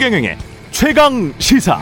[0.00, 0.38] 최경영의
[0.70, 1.78] 최강 시사.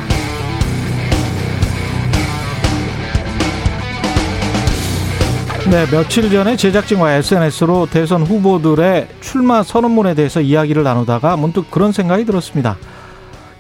[5.70, 12.24] 네, 며칠 전에 제작진과 SNS로 대선 후보들의 출마 선언문에 대해서 이야기를 나누다가 문득 그런 생각이
[12.24, 12.76] 들었습니다.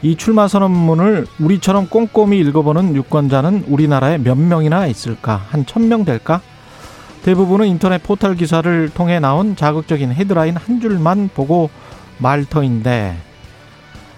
[0.02, 5.42] 이 출마 선언문을 우리처럼 꼼꼼히 읽어보는 유권자는 우리나라에 몇 명이나 있을까?
[5.50, 6.40] 한 천 명 될까?
[7.24, 11.70] 대부분은 인터넷 포털 기사를 통해 나온 자극적인 헤드라인 한 줄만 보고
[12.18, 13.16] 말 터인데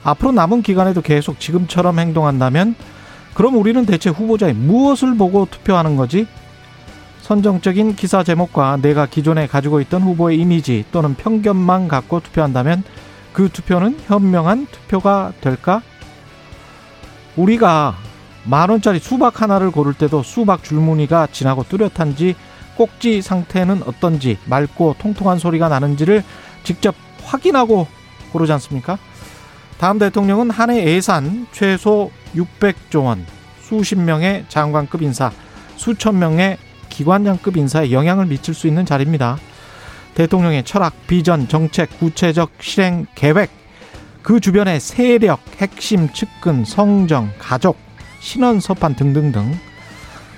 [0.02, 2.74] 앞으로 남은 기간에도 계속 지금처럼 행동한다면
[3.34, 6.26] 그럼 우리는 대체 후보자의 무엇을 보고 투표하는 거지?
[7.22, 12.82] 선정적인 기사 제목과 내가 기존에 가지고 있던 후보의 이미지 또는 편견만 갖고 투표한다면
[13.32, 15.82] 그 투표는 현명한 투표가 될까?
[17.36, 17.96] 우리가
[18.44, 22.34] 만 원짜리 수박 하나를 고를 때도 수박 줄무늬가 진하고 뚜렷한지
[22.76, 26.24] 꼭지 상태는 어떤지 맑고 통통한 소리가 나는지를
[26.64, 27.86] 직접 확인하고
[28.32, 28.98] 고르지 않습니까?
[29.80, 33.24] 다음 대통령은 한 해 예산 최소 600조 원,
[33.62, 35.32] 수십 명의 장관급 인사,
[35.76, 36.58] 수천 명의
[36.90, 39.38] 기관장급 인사에 영향을 미칠 수 있는 자리입니다.
[40.14, 43.48] 대통령의 철학, 비전, 정책, 구체적 실행 계획,
[44.22, 47.78] 그 주변의 세력, 핵심, 측근, 성정, 가족,
[48.20, 49.58] 신원 서판 등등등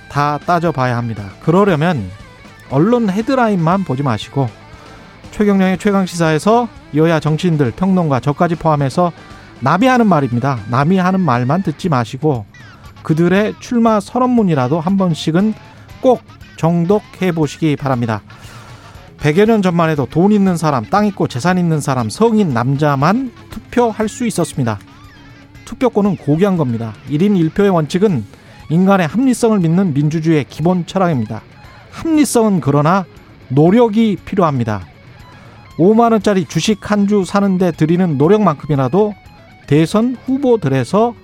[0.09, 1.31] 다 따져봐야 합니다.
[1.43, 2.09] 그러려면
[2.71, 4.49] 언론 헤드라인만 보지 마시고
[5.33, 9.11] 최경령의 최강 시사에서 여야 정치인들, 평론가 저까지 포함해서
[9.63, 10.59] 남이 하는 말입니다.
[10.71, 12.45] 남이 하는 말만 듣지 마시고
[13.03, 15.55] 그들의 출마 선언문이라도 한 번씩은
[16.01, 16.21] 꼭
[16.57, 18.23] 정독해 보시기 바랍니다.
[19.19, 24.09] 100여 년 전만 해도 돈 있는 사람, 땅 있고 재산 있는 사람, 성인 남자만 투표할
[24.09, 24.79] 수 있었습니다.
[25.65, 26.93] 투표권은 고귀한 겁니다.
[27.09, 28.25] 1인 1표의 원칙은
[28.69, 31.43] 인간의 합리성을 믿는 민주주의의 기본 철학입니다.
[31.93, 33.05] 합리성은 그러나
[33.49, 34.83] 노력이 필요합니다.
[35.77, 39.15] 5만원짜리 주식 한 주 사는데 들이는 노력만큼이라도
[39.73, 41.15] 대선 후보들에서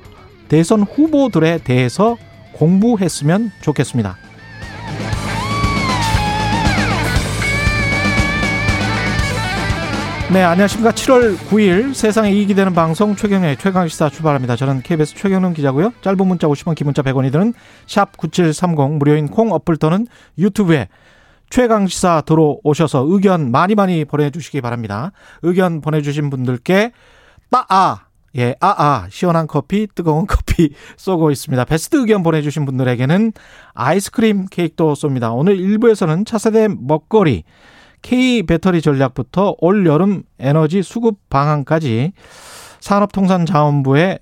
[0.49, 2.17] 대선 후보들에 대해서
[2.55, 4.17] 공부했으면 좋겠습니다.
[10.33, 10.93] 네, 안녕하십니까.
[10.93, 14.57] 7월 9일 세상에 이익이 되는 방송 최경련의 최강시사 출발합니다.
[14.57, 15.93] 저는 KBS 최경련 기자고요.
[16.01, 17.53] 짧은 문자 50원, 긴 문자 100원이 드는
[17.87, 20.07] 샵 9730 무료인 콩 어플 또는
[20.39, 20.89] 유튜브에
[21.51, 25.13] 최강시사 들어오셔서 의견 많이 많이 보내주시기 바랍니다.
[25.43, 26.93] 의견 보내주신 분들께
[27.51, 31.65] 따아 예, 아 아 시원한 커피, 뜨거운 커피 쏘고 있습니다.
[31.65, 33.33] 베스트 의견 보내주신 분들에게는
[33.75, 35.35] 아이스크림 케이크도 쏩니다.
[35.35, 37.45] 오늘 1부에서는 차세대 먹거리
[38.03, 42.13] K 배터리 전략부터 올 여름 에너지 수급 방안까지
[42.81, 44.21] 산업통상자원부의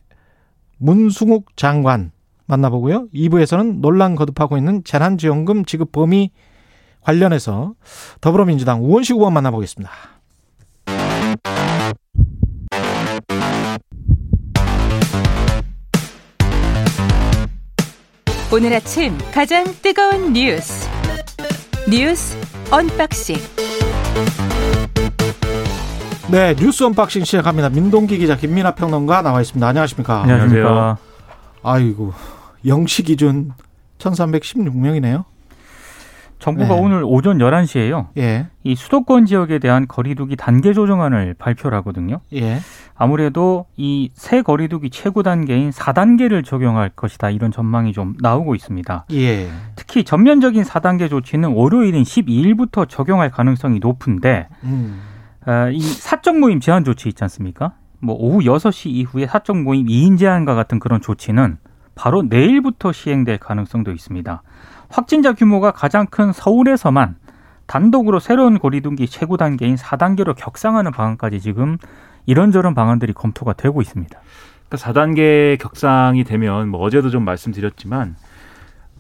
[0.79, 2.13] 문승욱 장관
[2.47, 3.09] 만나보고요.
[3.13, 6.31] 2부에서는 논란 거듭하고 있는 재난지원금 지급 범위
[7.03, 7.75] 관련해서
[8.21, 9.91] 더불어민주당 우원식 의원 만나보겠습니다.
[18.53, 20.89] 오늘 아침 가장 뜨거운 뉴스
[21.91, 22.37] 뉴스
[22.71, 23.37] unboxing
[26.31, 27.69] 네, 뉴스 unboxing 시작합니다.
[27.71, 29.65] 민동기 기자, 김민아 평론가 나와 있습니다.
[29.65, 30.23] 안녕하십니까?
[30.23, 30.99] 안녕하십니까?
[31.63, 32.13] 아이고,
[32.67, 33.53] 영시 기준
[33.99, 35.25] 1316명이네요.
[36.39, 36.81] 정부가 네.
[36.81, 38.09] 오늘 오전 11시에요.
[38.19, 38.47] 예.
[38.63, 42.21] 이 수도권 지역에 대한 거리두기 단계 조정안을 발표를 하거든요.
[42.35, 42.59] 예.
[42.95, 47.31] 아무래도 이 새 거리두기 최고 단계인 4단계를 적용할 것이다.
[47.31, 49.07] 이런 전망이 좀 나오고 있습니다.
[49.13, 49.49] 예.
[49.77, 55.01] 특히 전면적인 4단계 조치는 월요일인 12일부터 적용할 가능성이 높은데 음.
[55.47, 57.73] 어, 이 사적 모임 제한 조치 있지 않습니까?
[58.01, 61.57] 뭐 오후 6시 이후에 사적 모임 2인 제한과 같은 그런 조치는
[61.95, 64.43] 바로 내일부터 시행될 가능성도 있습니다.
[64.89, 67.17] 확진자 규모가 가장 큰 서울에서만
[67.67, 71.79] 단독으로 새로운 거리두기 최고 단계인 4단계로 격상하는 방안까지 지금
[72.27, 74.19] 이런저런 방안들이 검토가 되고 있습니다.
[74.69, 78.17] 그러니까 4단계 격상이 되면 뭐 어제도 좀 말씀드렸지만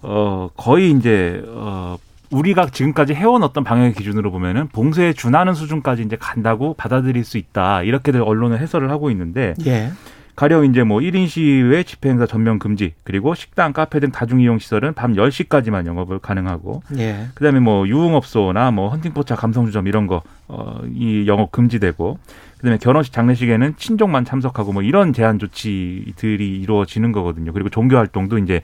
[0.02, 1.96] 어 거의 이제 어
[2.30, 7.82] 우리가 지금까지 해온 어떤 방향의 기준으로 보면은 봉쇄에 준하는 수준까지 이제 간다고 받아들일 수 있다.
[7.82, 9.90] 이렇게들 언론은 해설을 하고 있는데 예.
[10.36, 14.58] 가령 이제 뭐 1인 시위의 집회 행사 전면 금지, 그리고 식당, 카페 등 다중 이용
[14.58, 17.28] 시설은 밤 10시까지만 영업을 가능하고 예.
[17.34, 22.18] 그다음에 뭐 유흥업소나 뭐 헌팅포차, 감성주점 이런 거 어, 이 영업 금지되고
[22.58, 27.52] 그다음에 결혼식, 장례식에는 친족만 참석하고 뭐 이런 제한 조치들이 이루어지는 거거든요.
[27.54, 28.60] 그리고 종교 활동도 이제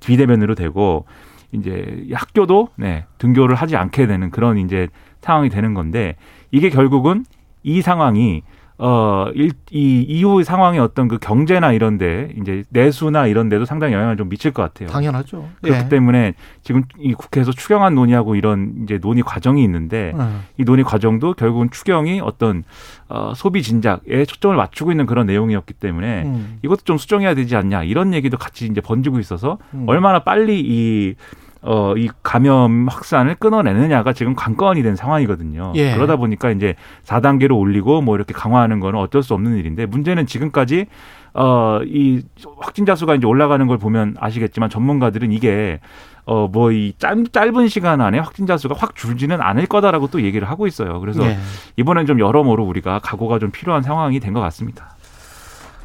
[0.00, 1.04] 비대면으로 되고
[1.52, 4.88] 이제 학교도 네, 등교를 하지 않게 되는 그런 이제
[5.20, 6.16] 상황이 되는 건데
[6.50, 7.26] 이게 결국은
[7.62, 8.42] 이 상황이
[8.84, 14.28] 어, 일, 이 이후 상황의 어떤 그 경제나 이런데 이제 내수나 이런데도 상당히 영향을 좀
[14.28, 14.88] 미칠 것 같아요.
[14.88, 15.48] 당연하죠.
[15.62, 15.88] 그렇기 예.
[15.88, 16.34] 때문에
[16.64, 20.42] 지금 이 국회에서 추경안 논의하고 이런 이제 논의 과정이 있는데 음.
[20.58, 22.64] 이 논의 과정도 결국은 추경이 어떤
[23.08, 26.58] 어, 소비 진작에 초점을 맞추고 있는 그런 내용이었기 때문에 음.
[26.64, 29.84] 이것도 좀 수정해야 되지 않냐 이런 얘기도 같이 이제 번지고 있어서 음.
[29.86, 31.14] 얼마나 빨리 이
[31.62, 35.72] 어, 이 감염 확산을 끊어내느냐가 지금 관건이 된 상황이거든요.
[35.76, 35.94] 예.
[35.94, 36.74] 그러다 보니까 이제
[37.04, 40.86] 4단계로 올리고 뭐 이렇게 강화하는 거는 어쩔 수 없는 일인데 문제는 지금까지
[41.34, 42.22] 어, 이
[42.58, 45.80] 확진자 수가 이제 올라가는 걸 보면 아시겠지만 전문가들은 이게
[46.24, 50.68] 어, 뭐, 이 짧은 시간 안에 확진자 수가 확 줄지는 않을 거다라고 또 얘기를 하고
[50.68, 51.00] 있어요.
[51.00, 51.36] 그래서 예.
[51.76, 54.94] 이번엔 좀 여러모로 우리가 각오가 좀 필요한 상황이 된 것 같습니다.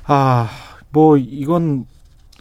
[0.06, 0.48] 아,
[0.92, 1.86] 뭐, 이건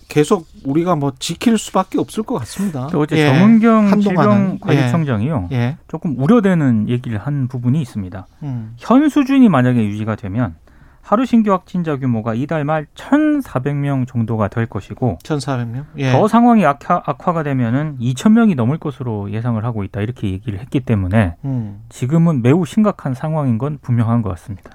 [0.09, 2.89] 계속 우리가 뭐 지킬 수밖에 없을 것 같습니다.
[2.95, 3.27] 어제 예.
[3.27, 5.49] 정은경 질병관리청장이요.
[5.53, 5.57] 예.
[5.57, 5.77] 예.
[5.89, 8.27] 조금 우려되는 얘기를 한 부분이 있습니다.
[8.43, 8.75] 음.
[8.79, 10.55] 현 수준이 만약에 유지가 되면
[11.03, 15.85] 하루 신규 확진자 규모가 이달 말 1,400명 정도가 될 것이고 1,400명?
[15.99, 16.11] 예.
[16.11, 20.01] 더 상황이 악화, 악화가 되면은 2,000명이 넘을 것으로 예상을 하고 있다.
[20.01, 21.83] 이렇게 얘기를 했기 때문에 음.
[21.91, 24.71] 지금은 매우 심각한 상황인 건 분명한 것 같습니다.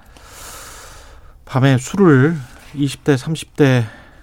[1.44, 2.34] 밤에 술을
[2.76, 3.82] 20대, 30대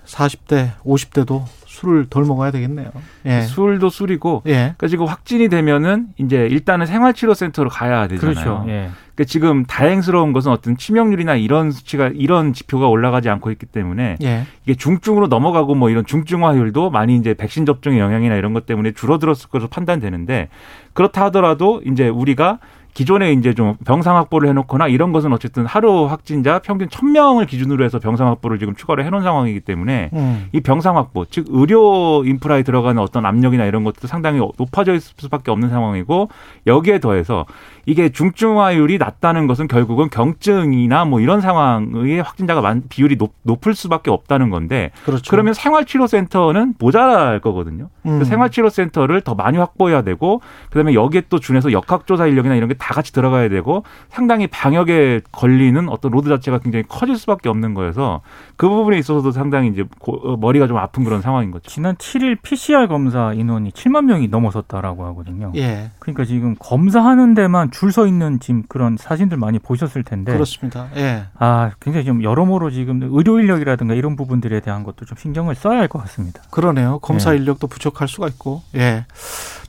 [0.09, 2.91] 40대, 50대도 술을 덜 먹어야 되겠네요.
[3.25, 3.41] 예.
[3.41, 4.53] 술도 술이고, 예.
[4.53, 8.33] 그러니까 지금 확진이 되면은 이제 일단은 생활치료센터로 가야 되잖아요.
[8.33, 8.65] 그렇죠.
[8.67, 8.89] 예.
[9.15, 14.45] 그러니까 지금 다행스러운 것은 어떤 치명률이나 이런 수치가 이런 지표가 올라가지 않고 있기 때문에 예.
[14.63, 19.49] 이게 중증으로 넘어가고 뭐 이런 중증화율도 많이 이제 백신 접종의 영향이나 이런 것 때문에 줄어들었을
[19.49, 20.49] 것으로 판단되는데
[20.93, 22.59] 그렇다 하더라도 이제 우리가
[22.93, 27.99] 기존에 이제 좀 병상 확보를 해놓거나 이런 것은 어쨌든 하루 확진자 평균 천명을 기준으로 해서
[27.99, 30.49] 병상 확보를 지금 추가로 해놓은 상황이기 때문에 음.
[30.51, 35.51] 이 병상 확보, 즉 의료 인프라에 들어가는 어떤 압력이나 이런 것도 상당히 높아져 있을 수밖에
[35.51, 36.29] 없는 상황이고
[36.67, 37.45] 여기에 더해서
[37.89, 44.11] 이게 중증화율이 낮다는 것은 결국은 경증이나 뭐 이런 상황의 확진자가 많, 비율이 높, 높을 수밖에
[44.11, 45.29] 없다는 건데 그렇죠.
[45.29, 47.89] 그러면 생활치료센터는 모자랄 거거든요.
[48.05, 48.23] 음.
[48.23, 53.11] 생활치료센터를 더 많이 확보해야 되고 그다음에 여기에 또 준해서 역학조사 인력이나 이런 게 다 같이
[53.13, 58.21] 들어가야 되고 상당히 방역에 걸리는 어떤 load 자체가 굉장히 커질 수밖에 없는 거여서
[58.55, 61.69] 그 부분에 있어서도 상당히 이제 고, 어, 머리가 좀 아픈 그런 상황인 거죠.
[61.69, 65.51] 지난 7일 PCR 검사 인원이 7만 명이 넘어섰다라고 하거든요.
[65.55, 65.91] 예.
[65.99, 70.89] 그러니까 지금 검사하는 데만 줄 서 있는 지금 그런 사진들 많이 보셨을 텐데 그렇습니다.
[70.97, 71.25] 예.
[71.37, 75.87] 아 굉장히 좀 여러모로 지금 의료 인력이라든가 이런 부분들에 대한 것도 좀 신경을 써야 할
[75.87, 76.41] 것 같습니다.
[76.51, 76.99] 그러네요.
[76.99, 77.37] 검사 예.
[77.37, 79.05] 인력도 부족할 수가 있고 예.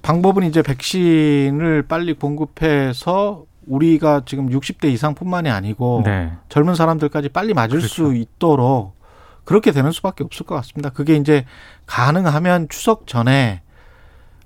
[0.02, 6.32] 방법은 이제 백신을 빨리 공급해서 우리가 지금 60대 이상뿐만이 아니고 네.
[6.48, 7.86] 젊은 사람들까지 빨리 맞을 그렇죠.
[7.88, 8.98] 수 있도록
[9.44, 10.90] 그렇게 되는 수밖에 없을 것 같습니다.
[10.90, 11.44] 그게 이제
[11.86, 13.69] 가능하면 추석 전에 아,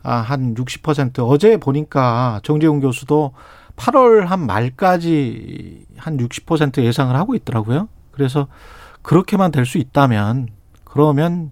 [0.04, 3.32] 한 60% 어제 보니까 정재훈 교수도
[3.76, 7.88] 8월 한 말까지 한 60% 예상을 하고 있더라고요.
[8.12, 8.46] 그래서
[9.02, 10.48] 그렇게만 될 수 있다면
[10.84, 11.50] 그러면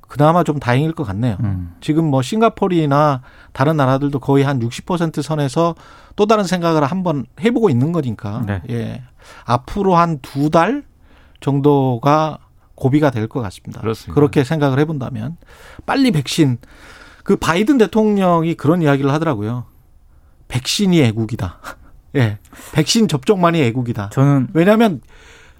[0.00, 1.36] 그나마 좀 다행일 것 같네요.
[1.40, 1.74] 음.
[1.80, 3.22] 지금 뭐 싱가포르나
[3.52, 5.74] 다른 나라들도 거의 한 60% 선에서
[6.16, 8.42] 또 다른 생각을 한번 해보고 있는 거니까.
[8.46, 8.62] 네.
[8.70, 9.02] 예.
[9.44, 10.82] 앞으로 한 두 달
[11.40, 12.38] 정도가
[12.74, 13.80] 고비가 될 것 같습니다.
[13.82, 14.14] 그렇습니다.
[14.14, 15.36] 그렇게 생각을 해본다면
[15.86, 16.58] 빨리 백신
[17.30, 19.62] 그 바이든 대통령이 그런 이야기를 하더라고요.
[20.48, 21.58] 백신이 애국이다.
[22.16, 22.38] 예.
[22.72, 24.08] 백신 접종만이 애국이다.
[24.08, 25.00] 저는 왜냐하면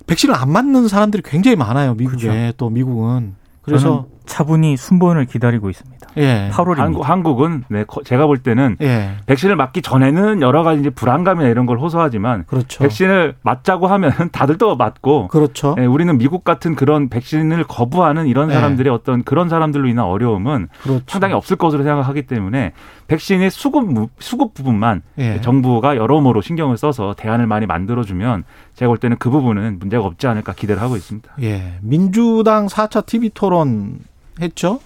[0.08, 1.94] 백신을 안 맞는 사람들이 굉장히 많아요.
[1.94, 2.52] 미국에 그렇죠.
[2.56, 5.99] 또 미국은 그래서 차분히 순번을 기다리고 있습니다.
[6.16, 6.50] 예.
[6.52, 6.76] 8월입니다.
[6.76, 9.12] 한국, 한국은 네, 제가 볼 때는 예.
[9.26, 12.82] 백신을 맞기 전에는 여러 가지 이제 불안감이나 이런 걸 호소하지만 그렇죠.
[12.82, 15.76] 백신을 맞자고 하면 다들 또 맞고 그렇죠.
[15.78, 18.54] 예, 우리는 미국 같은 그런 백신을 거부하는 이런 예.
[18.54, 21.04] 사람들의 어떤 그런 사람들로 인한 어려움은 그렇죠.
[21.06, 22.72] 상당히 없을 것으로 생각하기 때문에
[23.08, 23.88] 백신의 수급
[24.18, 25.40] 수급 부분만 예.
[25.40, 30.26] 정부가 여러모로 신경을 써서 대안을 많이 만들어 주면 제가 볼 때는 그 부분은 문제가 없지
[30.26, 31.30] 않을까 기대를 하고 있습니다.
[31.42, 31.74] 예.
[31.80, 33.98] 민주당 4차 TV 토론
[34.40, 34.80] 했죠?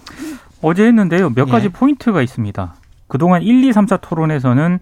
[0.65, 1.31] 어제 했는데요.
[1.35, 1.69] 몇 가지 예.
[1.69, 2.75] 포인트가 있습니다.
[3.07, 4.79] 그동안 1, 2, 3차 토론에서는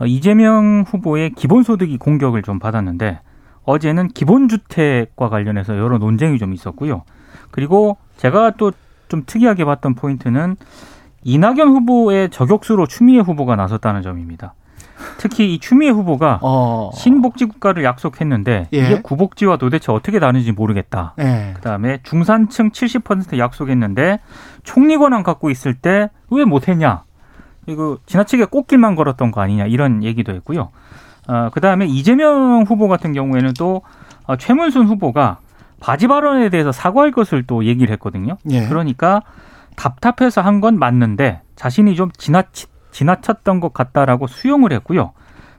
[0.00, 3.20] 어, 이재명 후보의 기본소득이 공격을 좀 받았는데
[3.64, 7.04] 어제는 기본주택과 관련해서 여러 논쟁이 좀 있었고요.
[7.50, 8.72] 그리고 제가 또
[9.10, 10.56] 좀 특이하게 봤던 포인트는
[11.22, 14.54] 이낙연 후보의 저격수로 추미애 후보가 나섰다는 점입니다.
[15.18, 16.90] 특히 이 추미애 후보가 어.
[16.94, 18.78] 신복지 국가를 약속했는데 예.
[18.78, 21.14] 이게 구복지와 도대체 어떻게 다른지 모르겠다.
[21.18, 21.52] 예.
[21.56, 24.20] 그다음에 중산층 70% 약속했는데
[24.62, 27.02] 총리 권한 갖고 있을 때 왜 못했냐?
[27.66, 30.70] 이거 지나치게 꽃길만 걸었던 거 아니냐 이런 얘기도 했고요.
[31.28, 33.82] 어, 그다음에 이재명 후보 같은 경우에는 또
[34.26, 35.38] 어, 최문순 후보가
[35.80, 38.36] 바지 발언에 대해서 사과할 것을 또 얘기를 했거든요.
[38.50, 38.66] 예.
[38.68, 39.22] 그러니까
[39.76, 45.12] 답답해서 한 건 맞는데 자신이 좀 지나치 지나쳤던 것 같다라고 수용을 했고요.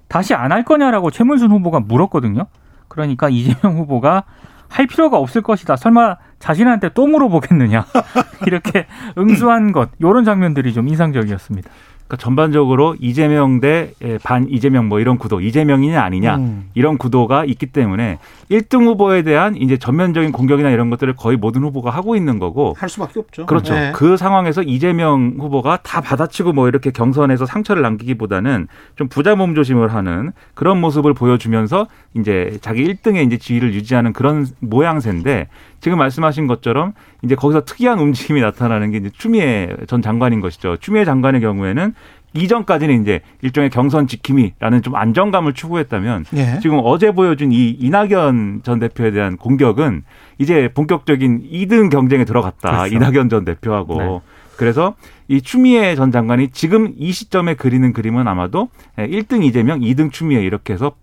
[0.08, 2.48] 다시 안 할 거냐라고 최문순 후보가 물었거든요.
[2.88, 4.24] 그러니까 이재명 후보가
[4.68, 5.76] 할 필요가 없을 것이다.
[5.76, 7.86] 설마 자신한테 또 물어보겠느냐.
[8.48, 9.90] 이렇게 응수한 것.
[10.00, 11.70] 이런 장면들이 좀 인상적이었습니다.
[12.12, 16.70] 그러니까 전반적으로 이재명 대반 예, 이재명 뭐 이런 구도, 이재명이냐 아니냐 음.
[16.74, 18.18] 이런 구도가 있기 때문에
[18.50, 22.90] 1등 후보에 대한 이제 전면적인 공격이나 이런 것들을 거의 모든 후보가 하고 있는 거고 할
[22.90, 23.46] 수밖에 없죠.
[23.46, 23.74] 그렇죠.
[23.74, 23.92] 네.
[23.96, 30.32] 그 상황에서 이재명 후보가 다 받아치고 뭐 이렇게 경선에서 상처를 남기기보다는 좀 부자 몸조심을 하는
[30.54, 35.48] 그런 모습을 보여주면서 이제 자기 1등의 이제 지위를 유지하는 그런 모양새인데
[35.82, 40.78] 지금 말씀하신 것처럼 이제 거기서 특이한 움직임이 나타나는 게 이제 추미애 전 장관인 것이죠.
[40.78, 41.94] 추미애 장관의 경우에는
[42.34, 46.60] 이전까지는 이제 일종의 경선 지킴이라는 좀 안정감을 추구했다면 예.
[46.62, 50.04] 지금 어제 보여준 이 이낙연 전 대표에 대한 공격은
[50.38, 52.72] 이제 본격적인 2등 경쟁에 들어갔다.
[52.72, 52.96] 그렇죠.
[52.96, 53.98] 이낙연 전 대표하고.
[53.98, 54.22] 네.
[54.56, 54.96] 그래서
[55.28, 60.74] 이 추미애 전 장관이 지금 이 시점에 그리는 그림은 아마도 1등 이재명, 2등 추미애 이렇게
[60.74, 60.94] 해서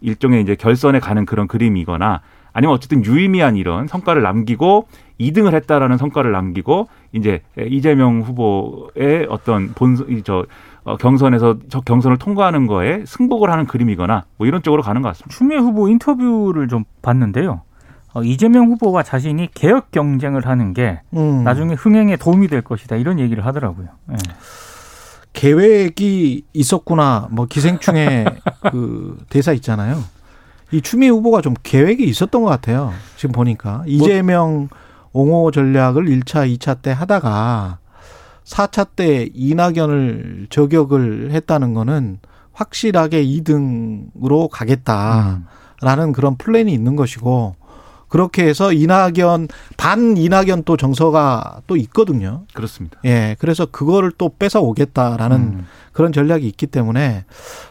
[0.00, 2.20] 일종의 이제 결선에 가는 그런 그림이거나
[2.52, 4.86] 아니면 어쨌든 유의미한 이런 성과를 남기고
[5.20, 10.46] 2등을 했다라는 성과를 남기고 이제 이재명 후보의 어떤 본저
[10.84, 15.36] 어, 경선에서 저 경선을 통과하는 거에 승복을 하는 그림이거나 뭐 이런 쪽으로 가는 것 같습니다.
[15.36, 17.62] 추미애 후보 인터뷰를 좀 봤는데요.
[18.14, 21.44] 어, 이재명 후보와 자신이 개혁 경쟁을 하는 게 음.
[21.44, 23.88] 나중에 흥행에 도움이 될 것이다 이런 얘기를 하더라고요.
[24.06, 24.16] 네.
[25.32, 27.28] 계획이 있었구나.
[27.30, 28.26] 뭐 기생충의
[28.70, 29.96] 그 대사 있잖아요.
[30.72, 32.92] 이 추미애 후보가 좀 계획이 있었던 것 같아요.
[33.16, 34.68] 지금 보니까 뭐 이재명
[35.12, 37.78] 옹호 전략을 1차, 2차 때 하다가
[38.44, 42.18] 4차 때 이낙연을 저격을 했다는 거는
[42.52, 45.44] 확실하게 2등으로 가겠다라는
[45.82, 46.12] 음.
[46.12, 47.56] 그런 플랜이 있는 것이고
[48.08, 49.48] 그렇게 해서 이낙연
[49.78, 52.44] 반 이낙연 또 정서가 또 있거든요.
[52.52, 52.98] 그렇습니다.
[53.06, 55.66] 예, 그래서 그거를 또 뺏어 오겠다라는 음.
[55.92, 57.24] 그런 전략이 있기 때문에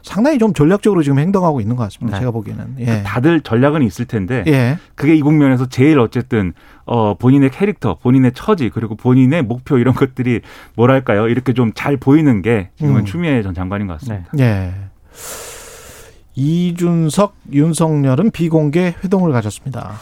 [0.03, 2.17] 상당히 좀 전략적으로 지금 행동하고 있는 것 같습니다.
[2.17, 2.21] 네.
[2.21, 2.75] 제가 보기에는.
[2.79, 3.03] 예.
[3.03, 4.77] 다들 전략은 있을 텐데 예.
[4.95, 6.53] 그게 이 국면에서 제일 어쨌든
[6.85, 10.41] 어 본인의 캐릭터, 본인의 처지 그리고 본인의 목표 이런 것들이
[10.75, 13.05] 뭐랄까요 이렇게 좀 잘 보이는 게 지금은 음.
[13.05, 14.29] 추미애 전 장관인 것 같습니다.
[14.33, 14.43] 네.
[14.43, 14.73] 예.
[16.35, 19.93] 이준석, 윤석열은 비공개 회동을 가졌습니다.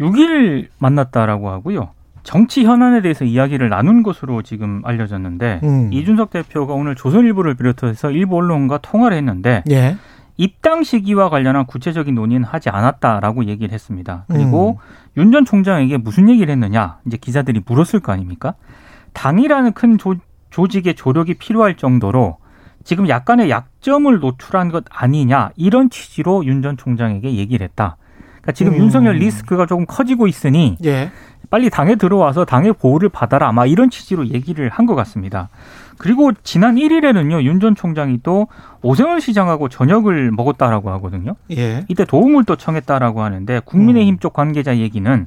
[0.00, 1.90] 6일 만났다라고 하고요.
[2.22, 5.92] 정치 현안에 대해서 이야기를 나눈 것으로 지금 알려졌는데 음.
[5.92, 9.96] 이준석 대표가 오늘 조선일보를 비롯해서 일부 언론과 통화를 했는데 예.
[10.36, 14.24] 입당 시기와 관련한 구체적인 논의는 하지 않았다라고 얘기를 했습니다.
[14.28, 14.78] 그리고
[15.16, 15.20] 음.
[15.20, 18.54] 윤전 총장에게 무슨 얘기를 했느냐 이제 기자들이 물었을 거 아닙니까?
[19.12, 20.14] 당이라는 큰 조,
[20.50, 22.38] 조직의 조력이 필요할 정도로
[22.84, 27.96] 지금 약간의 약점을 노출한 것 아니냐 이런 취지로 윤 전 총장에게 얘기를 했다.
[28.40, 28.78] 그러니까 지금 음.
[28.78, 31.10] 윤석열 리스크가 조금 커지고 있으니 예.
[31.50, 35.48] 빨리 당에 들어와서 당의 보호를 받아라 아마 이런 취지로 얘기를 한 것 같습니다.
[35.98, 38.48] 그리고 지난 1일에는요 윤 전 총장이 또
[38.82, 41.36] 오세훈 시장하고 저녁을 먹었다라고 하거든요.
[41.52, 41.84] 예.
[41.88, 44.18] 이때 도움을 또 청했다라고 하는데 국민의힘 음.
[44.18, 45.26] 쪽 관계자 얘기는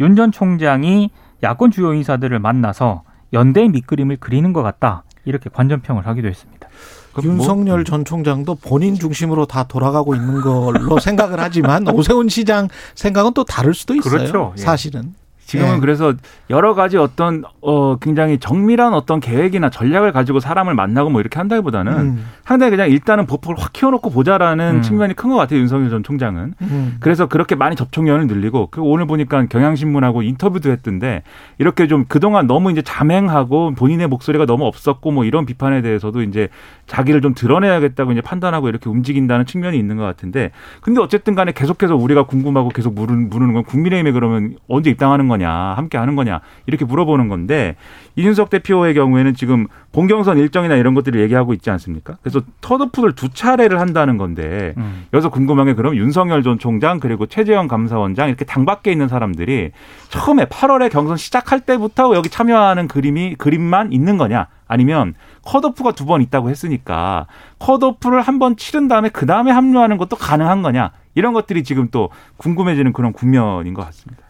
[0.00, 1.10] 윤 전 총장이
[1.42, 6.68] 야권 주요 인사들을 만나서 연대 밑그림을 그리는 것 같다 이렇게 관전평을 하기도 했습니다.
[7.14, 12.68] 뭐 윤석열 뭐, 전 총장도 본인 중심으로 다 돌아가고 있는 걸로 생각을 하지만 오세훈 시장
[12.94, 14.10] 생각은 또 다를 수도 있어요.
[14.10, 14.52] 그렇죠.
[14.56, 14.60] 예.
[14.60, 15.14] 사실은.
[15.46, 15.80] 지금은 예.
[15.80, 16.12] 그래서
[16.50, 21.92] 여러 가지 어떤 어 굉장히 정밀한 어떤 계획이나 전략을 가지고 사람을 만나고 뭐 이렇게 한다기보다는
[21.92, 22.24] 음.
[22.44, 24.82] 상당히 그냥 일단은 보폭을 확 키워놓고 보자라는 음.
[24.82, 26.54] 측면이 큰 것 같아요 윤석열 전 총장은.
[26.62, 26.96] 음.
[27.00, 31.22] 그래서 그렇게 많이 접촉량을 늘리고 그 오늘 보니까 경향신문하고 인터뷰도 했던데
[31.58, 36.48] 이렇게 좀 그동안 너무 이제 자맹하고 본인의 목소리가 너무 없었고 뭐 이런 비판에 대해서도 이제
[36.86, 40.50] 자기를 좀 드러내야겠다고 이제 판단하고 이렇게 움직인다는 측면이 있는 것 같은데
[40.80, 45.35] 근데 어쨌든 간에 계속해서 우리가 궁금하고 계속 물은 물는 건 국민의힘에 그러면 언제 입당하는 거냐
[45.44, 47.76] 함께 하는 거냐 이렇게 물어보는 건데
[48.16, 52.16] 이준석 대표의 경우에는 지금 본경선 일정이나 이런 것들을 얘기하고 있지 않습니까?
[52.22, 55.06] 그래서 터드풋을 두 차례를 한다는 건데 음.
[55.12, 59.72] 여기서 궁금한 게 그럼 윤석열 전 총장 그리고 최재형 감사원장 이렇게 당 밖에 있는 사람들이
[60.08, 64.46] 처음에 8월에 경선 시작할 때부터 여기 참여하는 그림이 그림만 있는 거냐?
[64.68, 65.14] 아니면
[65.44, 67.26] 컷오프가 두 번 있다고 했으니까
[67.58, 70.90] 컷오프를 한 번 치른 다음에 그 다음에 합류하는 것도 가능한 거냐?
[71.14, 74.22] 이런 것들이 지금 또 궁금해지는 그런 국면인 것 같습니다.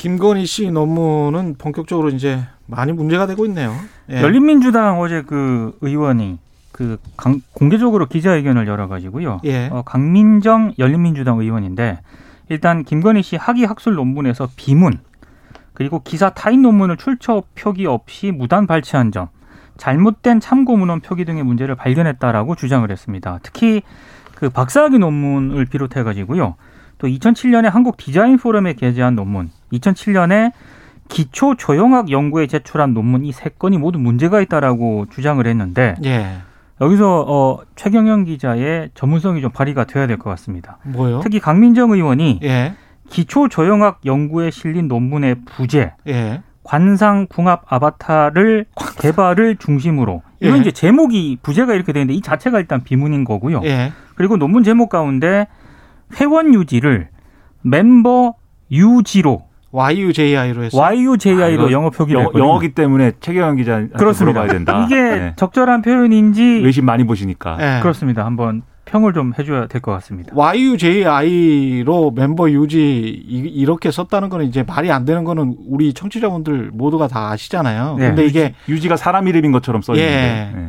[0.00, 3.74] 김건희 씨 논문은 본격적으로 이제 많이 문제가 되고 있네요.
[4.08, 4.22] 예.
[4.22, 6.38] 열린민주당 어제 그 의원이
[6.72, 9.42] 그 강, 공개적으로 기자회견을 열어가지고요.
[9.44, 9.68] 예.
[9.70, 12.00] 어, 강민정 열린민주당 의원인데
[12.48, 15.00] 일단 김건희 씨 학위 학술 논문에서 비문
[15.74, 19.28] 그리고 기사 타인 논문을 출처 표기 없이 무단 발췌한 점,
[19.76, 23.40] 잘못된 참고 문헌 표기 등의 문제를 발견했다라고 주장을 했습니다.
[23.42, 23.82] 특히
[24.34, 26.54] 그 박사학위 논문을 비롯해 가지고요.
[27.00, 30.52] 또 2007년에 한국 디자인 포럼에 게재한 논문, 2007년에
[31.08, 36.36] 기초 조형학 연구에 제출한 논문 이 세 건이 모두 문제가 있다라고 주장을 했는데 예.
[36.80, 40.78] 여기서 어, 최경영 기자의 전문성이 좀 발휘가 돼야 될 것 같습니다.
[40.84, 41.20] 뭐요?
[41.22, 42.74] 특히 강민정 의원이 예.
[43.08, 46.42] 기초 조형학 연구에 실린 논문의 부재, 예.
[46.62, 48.66] 관상 궁합 아바타를
[49.00, 50.60] 개발을 중심으로 이런 예.
[50.60, 53.62] 이제 제목이 부재가 이렇게 되는데 이 자체가 일단 비문인 거고요.
[53.64, 53.90] 예.
[54.14, 55.48] 그리고 논문 제목 가운데
[56.18, 57.08] 회원 유지를
[57.62, 58.34] 멤버
[58.70, 60.80] 유지로 YUJI로 했어요.
[60.82, 64.40] YUJI로 아, 영어 표기를 영, 영어기 때문에 최경환 기자 그렇습니다.
[64.40, 64.82] 물어봐야 된다.
[64.86, 65.32] 이게 네.
[65.36, 67.80] 적절한 표현인지 외신 많이 보시니까 네.
[67.80, 68.24] 그렇습니다.
[68.24, 70.32] 한번 평을 좀 해줘야 될 것 같습니다.
[71.14, 77.30] YUJI로 멤버 유지 이렇게 썼다는 거는 이제 말이 안 되는 거는 우리 청취자분들 모두가 다
[77.30, 77.96] 아시잖아요.
[77.98, 78.08] 네.
[78.08, 80.52] 근데 이게 유지가 사람 이름인 것처럼 써 있는데.
[80.56, 80.68] 예.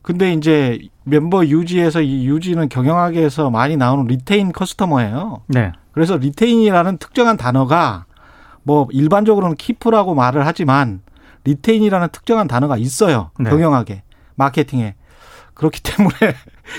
[0.00, 0.12] 네.
[0.12, 5.42] 근데 이제 멤버 유지에서 이 유지는 경영학에서 많이 나오는 retain customer예요.
[5.48, 5.72] 네.
[5.92, 8.06] 그래서 retain이라는 특정한 단어가
[8.62, 11.02] 뭐 일반적으로는 keep이라고 말을 하지만
[11.44, 13.30] retain이라는 특정한 단어가 있어요.
[13.38, 13.50] 네.
[13.50, 14.02] 경영학에
[14.36, 14.94] 마케팅에.
[15.54, 16.14] 그렇기 때문에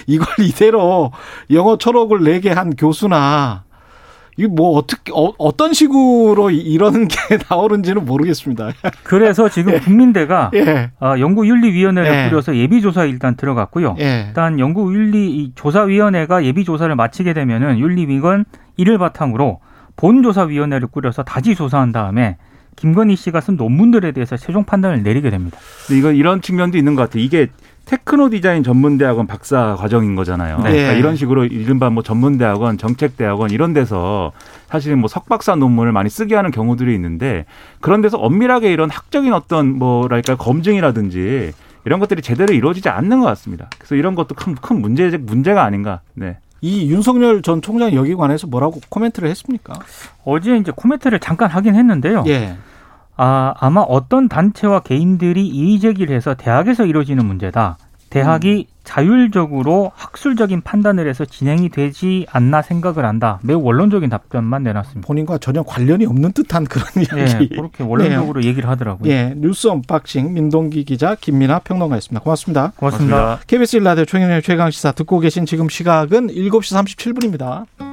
[0.07, 1.11] 이걸 이대로
[1.51, 3.65] 영어 철학을 내게 한 교수나
[4.37, 7.17] 이뭐 어떻게 어, 떤 식으로 이런 게
[7.49, 8.71] 나오는지는 모르겠습니다.
[9.03, 9.79] 그래서 지금 예.
[9.79, 10.91] 국민대가 예.
[10.99, 12.29] 어, 연구윤리위원회를 예.
[12.29, 13.95] 꾸려서 예비조사에 일단 들어갔고요.
[13.99, 14.25] 예.
[14.27, 18.45] 일단 연구윤리 조사위원회가 예비조사를 마치게 되면은 윤리위원
[18.77, 19.59] 이를 바탕으로
[19.97, 22.37] 본조사위원회를 꾸려서 다시 조사한 다음에
[22.75, 25.57] 김건희 씨가 쓴 논문들에 대해서 최종 판단을 내리게 됩니다.
[25.91, 27.23] 이거 이런 측면도 있는 것 같아요.
[27.23, 27.47] 이게
[27.85, 30.59] 테크노 디자인 전문대학원 박사 과정인 거잖아요.
[30.59, 30.71] 네.
[30.71, 34.31] 그러니까 이런 식으로 이른바 뭐 전문대학원, 정책대학원 이런 데서
[34.69, 37.45] 사실은 뭐 석박사 논문을 많이 쓰게 하는 경우들이 있는데
[37.81, 41.51] 그런 데서 엄밀하게 이런 학적인 어떤 뭐랄까 검증이라든지
[41.85, 43.69] 이런 것들이 제대로 이루어지지 않는 것 같습니다.
[43.77, 46.01] 그래서 이런 것도 큰, 큰 문제, 문제가 아닌가.
[46.13, 46.37] 네.
[46.61, 49.73] 이 윤석열 전 총장 여기 관해서 뭐라고 코멘트를 했습니까?
[50.23, 52.23] 어제 이제 코멘트를 잠깐 하긴 했는데요.
[52.27, 52.55] 예.
[53.17, 57.77] 아, 아마 어떤 단체와 개인들이 이의 제기를 해서 대학에서 이루어지는 문제다.
[58.11, 58.81] 대학이 음.
[58.83, 63.39] 자율적으로 학술적인 판단을 해서 진행이 되지 않나 생각을 한다.
[63.41, 65.07] 매우 원론적인 답변만 내놨습니다.
[65.07, 67.49] 본인과 전혀 관련이 없는 듯한 그런 네, 이야기.
[67.49, 68.47] 네, 그렇게 원론적으로 네.
[68.47, 69.09] 얘기를 하더라고요.
[69.09, 72.21] 예, 뉴스 unboxing 민동기 기자 김민아 평론가였습니다.
[72.21, 72.73] 고맙습니다.
[72.75, 73.15] 고맙습니다.
[73.15, 73.45] 고맙습니다.
[73.47, 77.90] KBS 일라디오 총영의 최강 시사 듣고 계신 지금 시각은 7시 37분입니다.